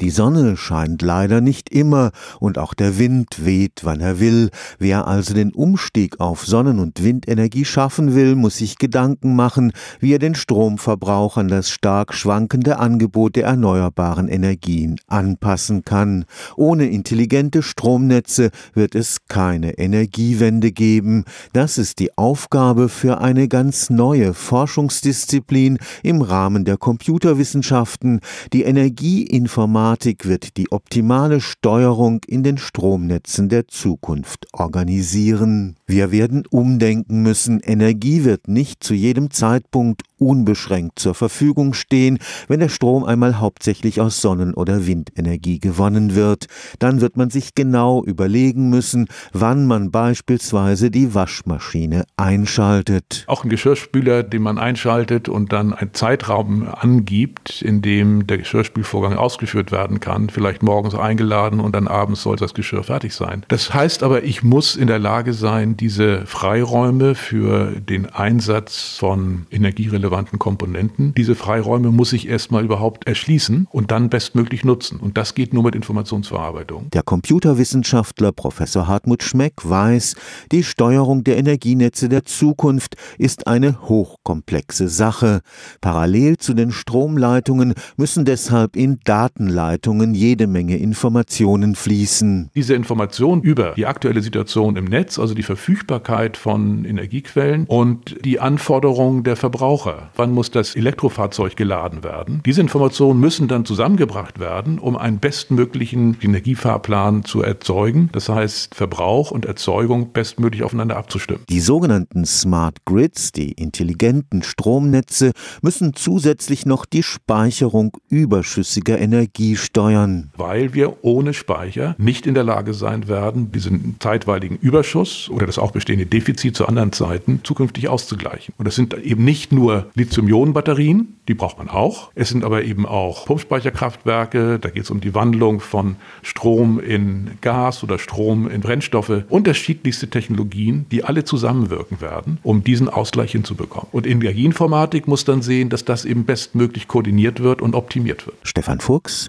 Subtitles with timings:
[0.00, 4.50] Die Sonne scheint leider nicht immer und auch der Wind weht, wann er will.
[4.78, 10.14] Wer also den Umstieg auf Sonnen- und Windenergie schaffen will, muss sich Gedanken machen, wie
[10.14, 16.26] er den Stromverbrauch an das stark schwankende Angebot der erneuerbaren Energien anpassen kann.
[16.56, 21.24] Ohne intelligente Stromnetze wird es keine Energiewende geben.
[21.52, 28.20] Das ist die Aufgabe für eine ganz neue Forschungsdisziplin im Rahmen der Computerwissenschaften,
[28.52, 35.76] die Energieinformatik Informatik wird die optimale Steuerung in den Stromnetzen der Zukunft organisieren.
[35.86, 37.60] Wir werden umdenken müssen.
[37.60, 44.00] Energie wird nicht zu jedem Zeitpunkt unbeschränkt zur Verfügung stehen, wenn der Strom einmal hauptsächlich
[44.00, 46.46] aus Sonnen- oder Windenergie gewonnen wird.
[46.78, 53.24] Dann wird man sich genau überlegen müssen, wann man beispielsweise die Waschmaschine einschaltet.
[53.28, 59.14] Auch ein Geschirrspüler, den man einschaltet und dann einen Zeitraum angibt, in dem der Geschirrspülvorgang
[59.14, 63.44] ausgeführt werden kann, vielleicht morgens eingeladen und dann abends soll das Geschirr fertig sein.
[63.48, 69.46] Das heißt aber, ich muss in der Lage sein, diese Freiräume für den Einsatz von
[69.50, 71.14] energierelevanten relevanten Komponenten.
[71.14, 74.98] Diese Freiräume muss ich erstmal überhaupt erschließen und dann bestmöglich nutzen.
[74.98, 76.90] Und das geht nur mit Informationsverarbeitung.
[76.90, 80.16] Der Computerwissenschaftler Professor Hartmut Schmeck weiß,
[80.52, 85.40] die Steuerung der Energienetze der Zukunft ist eine hochkomplexe Sache.
[85.80, 89.67] Parallel zu den Stromleitungen müssen deshalb in Datenleitungen
[90.14, 92.50] jede Menge Informationen fließen.
[92.54, 98.40] Diese Informationen über die aktuelle Situation im Netz, also die Verfügbarkeit von Energiequellen und die
[98.40, 102.40] Anforderungen der Verbraucher Wann muss das Elektrofahrzeug geladen werden?
[102.44, 108.08] Diese Informationen müssen dann zusammengebracht werden, um einen bestmöglichen Energiefahrplan zu erzeugen.
[108.12, 111.42] Das heißt, Verbrauch und Erzeugung bestmöglich aufeinander abzustimmen.
[111.48, 115.32] Die sogenannten Smart Grids, die intelligenten Stromnetze,
[115.62, 120.30] müssen zusätzlich noch die Speicherung überschüssiger Energie steuern.
[120.36, 125.58] Weil wir ohne Speicher nicht in der Lage sein werden, diesen zeitweiligen Überschuss oder das
[125.58, 128.54] auch bestehende Defizit zu anderen Zeiten zukünftig auszugleichen.
[128.58, 132.10] Und das sind eben nicht nur Lithium-Ionen-Batterien, die braucht man auch.
[132.14, 137.32] Es sind aber eben auch Pumpspeicherkraftwerke, da geht es um die Wandlung von Strom in
[137.40, 139.24] Gas oder Strom in Brennstoffe.
[139.28, 143.88] Unterschiedlichste Technologien, die alle zusammenwirken werden, um diesen Ausgleich hinzubekommen.
[143.92, 148.36] Und Energieinformatik muss dann sehen, dass das eben bestmöglich koordiniert wird und optimiert wird.
[148.42, 149.28] Stefan Fuchs,